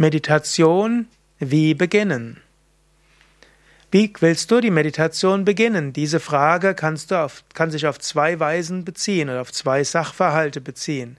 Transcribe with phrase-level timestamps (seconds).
[0.00, 1.08] Meditation,
[1.40, 2.40] wie beginnen?
[3.90, 5.92] Wie willst du die Meditation beginnen?
[5.92, 10.62] Diese Frage kannst du auf, kann sich auf zwei Weisen beziehen oder auf zwei Sachverhalte
[10.62, 11.18] beziehen.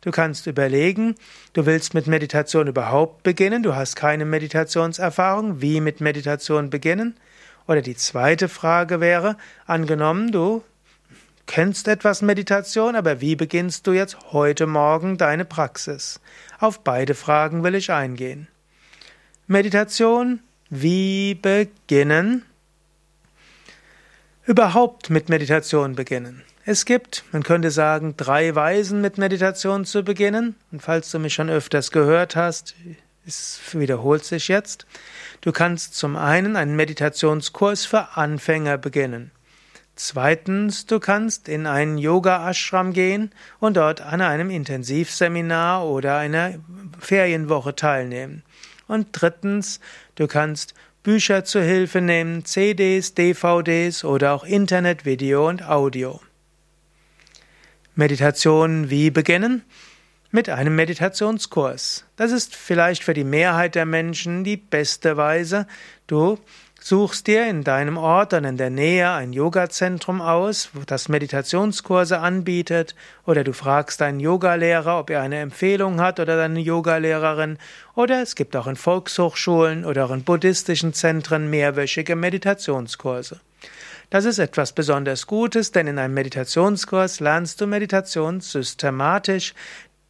[0.00, 1.16] Du kannst überlegen,
[1.54, 7.16] du willst mit Meditation überhaupt beginnen, du hast keine Meditationserfahrung, wie mit Meditation beginnen?
[7.66, 10.62] Oder die zweite Frage wäre, angenommen, du
[11.50, 16.20] kennst etwas Meditation, aber wie beginnst du jetzt heute Morgen deine Praxis?
[16.60, 18.46] Auf beide Fragen will ich eingehen.
[19.48, 22.44] Meditation, wie beginnen?
[24.46, 26.44] Überhaupt mit Meditation beginnen.
[26.66, 30.54] Es gibt, man könnte sagen, drei Weisen mit Meditation zu beginnen.
[30.70, 32.76] Und falls du mich schon öfters gehört hast,
[33.26, 34.86] es wiederholt sich jetzt.
[35.40, 39.32] Du kannst zum einen einen Meditationskurs für Anfänger beginnen.
[39.96, 46.54] Zweitens, du kannst in einen Yoga-Ashram gehen und dort an einem Intensivseminar oder einer
[46.98, 48.42] Ferienwoche teilnehmen.
[48.86, 49.80] Und drittens,
[50.14, 56.20] du kannst Bücher zur Hilfe nehmen, CDs, DVDs oder auch Internet, Video und Audio.
[57.94, 59.62] Meditation wie beginnen?
[60.30, 62.04] Mit einem Meditationskurs.
[62.16, 65.66] Das ist vielleicht für die Mehrheit der Menschen die beste Weise.
[66.06, 66.38] Du
[66.82, 72.94] Suchst dir in deinem Ort und in der Nähe ein Yogazentrum aus, das Meditationskurse anbietet,
[73.26, 77.58] oder du fragst deinen Yogalehrer, ob er eine Empfehlung hat oder deine Yogalehrerin,
[77.94, 83.40] oder es gibt auch in Volkshochschulen oder auch in buddhistischen Zentren mehrwöchige Meditationskurse.
[84.08, 89.52] Das ist etwas besonders Gutes, denn in einem Meditationskurs lernst du Meditation systematisch,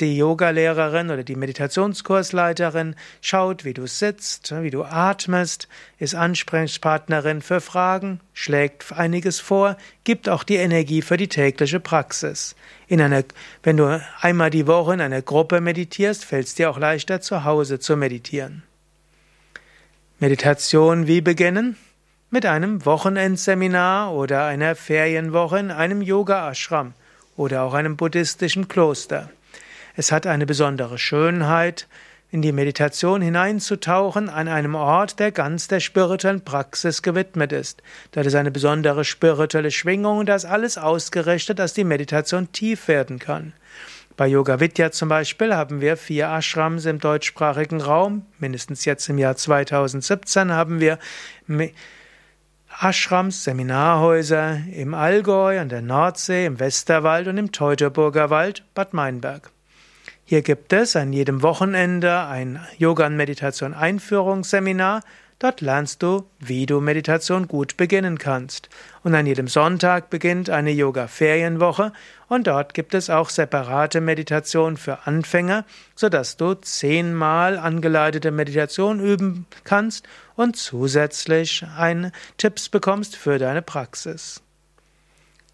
[0.00, 5.68] die Yogalehrerin oder die Meditationskursleiterin schaut, wie du sitzt, wie du atmest,
[5.98, 12.54] ist Ansprechpartnerin für Fragen, schlägt einiges vor, gibt auch die Energie für die tägliche Praxis.
[12.86, 13.24] In einer,
[13.62, 17.44] wenn du einmal die Woche in einer Gruppe meditierst, fällt es dir auch leichter, zu
[17.44, 18.62] Hause zu meditieren.
[20.20, 21.76] Meditation wie beginnen?
[22.30, 26.92] Mit einem Wochenendseminar oder einer Ferienwoche in einem Yoga-Ashram
[27.36, 29.30] oder auch einem buddhistischen Kloster.
[29.98, 31.88] Es hat eine besondere Schönheit,
[32.30, 37.82] in die Meditation hineinzutauchen an einem Ort, der ganz der spirituellen Praxis gewidmet ist.
[38.12, 42.86] Dort ist eine besondere spirituelle Schwingung und da ist alles ausgerichtet, dass die Meditation tief
[42.86, 43.54] werden kann.
[44.16, 48.24] Bei Yoga Vidya zum Beispiel haben wir vier Ashrams im deutschsprachigen Raum.
[48.38, 51.00] Mindestens jetzt im Jahr 2017 haben wir
[52.80, 59.50] Ashrams, Seminarhäuser im Allgäu, an der Nordsee, im Westerwald und im Teutoburger Wald, Bad Meinberg.
[60.30, 65.00] Hier gibt es an jedem Wochenende ein Yoga- und Meditation-Einführungsseminar.
[65.38, 68.68] Dort lernst du, wie du Meditation gut beginnen kannst.
[69.02, 71.94] Und an jedem Sonntag beginnt eine Yoga-Ferienwoche
[72.28, 79.46] und dort gibt es auch separate Meditation für Anfänger, sodass du zehnmal angeleitete Meditation üben
[79.64, 80.06] kannst
[80.36, 84.42] und zusätzlich ein Tipps bekommst für deine Praxis.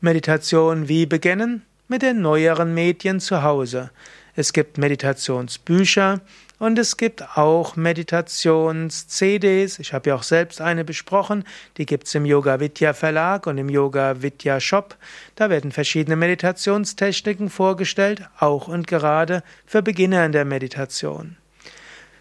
[0.00, 1.62] Meditation wie beginnen?
[1.88, 3.90] Mit den neueren Medien zu Hause.
[4.34, 6.20] Es gibt Meditationsbücher
[6.58, 9.78] und es gibt auch Meditations-CDs.
[9.78, 11.44] Ich habe ja auch selbst eine besprochen.
[11.78, 14.96] Die gibt es im Yoga Vidya Verlag und im Yoga Vidya Shop.
[15.36, 21.36] Da werden verschiedene Meditationstechniken vorgestellt, auch und gerade für Beginner in der Meditation.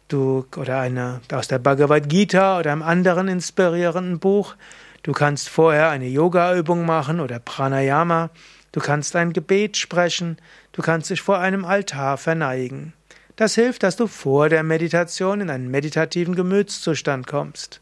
[0.09, 4.57] du, oder eine, aus der Bhagavad Gita oder einem anderen inspirierenden Buch.
[5.05, 8.31] Du kannst vorher eine Yoga-Übung machen oder Pranayama.
[8.73, 10.39] Du kannst ein Gebet sprechen.
[10.73, 12.95] Du kannst dich vor einem Altar verneigen.
[13.37, 17.81] Das hilft, dass du vor der Meditation in einen meditativen Gemütszustand kommst.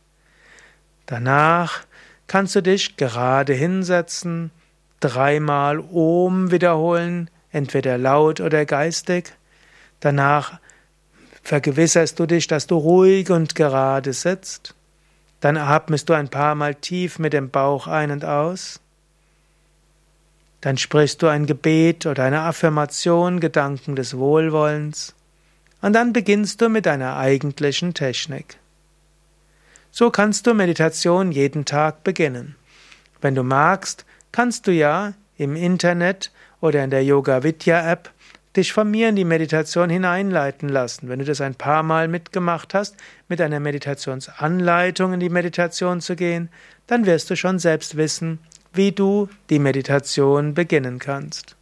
[1.06, 1.84] Danach
[2.26, 4.50] kannst du dich gerade hinsetzen,
[5.00, 9.32] dreimal Om wiederholen, entweder laut oder geistig.
[10.00, 10.60] Danach
[11.42, 14.74] vergewisserst du dich, dass du ruhig und gerade sitzt.
[15.40, 18.80] Dann atmest du ein paar Mal tief mit dem Bauch ein und aus.
[20.60, 25.14] Dann sprichst du ein Gebet oder eine Affirmation, Gedanken des Wohlwollens.
[25.80, 28.58] Und dann beginnst du mit deiner eigentlichen Technik.
[29.90, 32.56] So kannst du Meditation jeden Tag beginnen.
[33.20, 36.30] Wenn du magst, kannst du ja im Internet
[36.60, 38.10] oder in der Yoga Vidya App
[38.56, 41.08] dich von mir in die Meditation hineinleiten lassen.
[41.08, 42.96] Wenn du das ein paar Mal mitgemacht hast,
[43.28, 46.48] mit einer Meditationsanleitung in die Meditation zu gehen,
[46.86, 48.40] dann wirst du schon selbst wissen,
[48.72, 51.57] wie du die Meditation beginnen kannst.